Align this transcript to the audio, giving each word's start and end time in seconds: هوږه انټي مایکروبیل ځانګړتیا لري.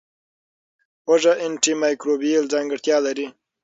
هوږه 1.05 1.33
انټي 1.45 1.73
مایکروبیل 1.83 2.43
ځانګړتیا 2.53 2.97
لري. 3.05 3.27